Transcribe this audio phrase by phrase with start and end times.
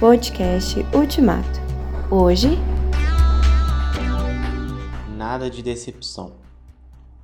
[0.00, 1.58] Podcast Ultimato.
[2.08, 2.50] Hoje.
[5.16, 6.34] Nada de decepção.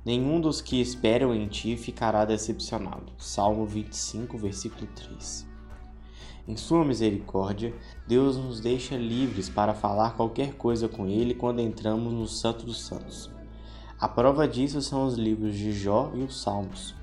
[0.03, 3.13] Nenhum dos que esperam em ti ficará decepcionado.
[3.17, 5.47] Salmo 25, versículo 3.
[6.49, 7.73] Em sua misericórdia,
[8.05, 12.81] Deus nos deixa livres para falar qualquer coisa com Ele quando entramos no Santo dos
[12.81, 13.31] Santos.
[13.97, 16.93] A prova disso são os livros de Jó e os Salmos.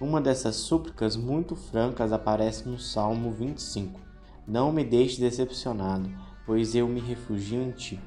[0.00, 4.11] Uma dessas súplicas muito francas aparece no Salmo 25
[4.46, 6.10] não me deixe decepcionado,
[6.44, 8.00] pois eu me refugio em ti.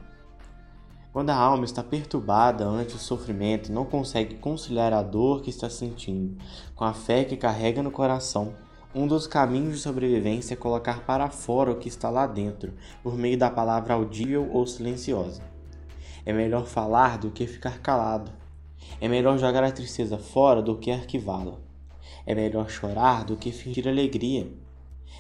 [1.14, 5.70] Quando a alma está perturbada ante o sofrimento não consegue conciliar a dor que está
[5.70, 6.38] sentindo
[6.76, 8.54] com a fé que carrega no coração,
[8.94, 13.18] um dos caminhos de sobrevivência é colocar para fora o que está lá dentro, por
[13.18, 15.42] meio da palavra audível ou silenciosa.
[16.26, 18.32] É melhor falar do que ficar calado.
[19.00, 21.60] É melhor jogar a tristeza fora do que arquivá-la.
[22.26, 24.48] É melhor chorar do que fingir alegria.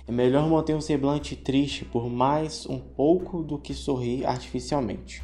[0.08, 5.24] É melhor manter um semblante triste por mais um pouco do que sorrir artificialmente.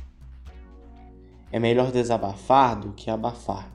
[1.51, 3.71] É melhor desabafar do que abafar.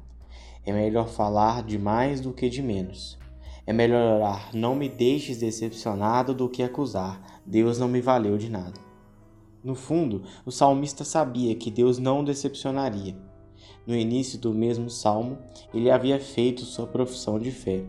[0.64, 3.18] É melhor falar de mais do que de menos.
[3.64, 8.48] É melhor orar, não me deixes decepcionado do que acusar, Deus não me valeu de
[8.48, 8.80] nada.
[9.62, 13.16] No fundo, o salmista sabia que Deus não o decepcionaria.
[13.86, 15.38] No início do mesmo salmo,
[15.74, 17.84] ele havia feito sua profissão de fé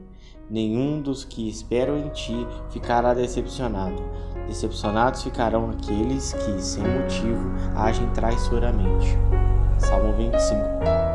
[0.49, 4.01] Nenhum dos que esperam em ti ficará decepcionado.
[4.47, 9.17] Decepcionados ficarão aqueles que, sem motivo, agem traiçoeiramente.
[9.77, 11.06] Salmo 25